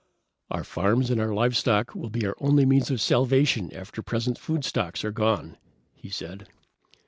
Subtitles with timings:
[0.49, 4.65] "Our farms and our livestock will be our only means of salvation after present food
[4.65, 5.57] stocks are gone,"
[5.93, 6.47] he said.